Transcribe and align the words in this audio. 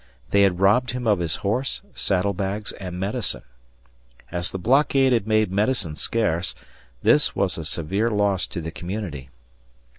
They 0.31 0.41
had 0.41 0.59
robbed 0.59 0.93
him 0.93 1.05
of 1.05 1.19
his 1.19 1.35
horse, 1.45 1.83
saddlebags, 1.93 2.71
and 2.71 2.99
medicine. 2.99 3.43
As 4.31 4.49
the 4.49 4.57
blockade 4.57 5.13
had 5.13 5.27
made 5.27 5.51
medicine 5.51 5.95
scarce, 5.95 6.55
this 7.03 7.35
was 7.35 7.55
a 7.55 7.63
severe 7.63 8.09
loss 8.09 8.47
to 8.47 8.61
the 8.61 8.71
community. 8.71 9.29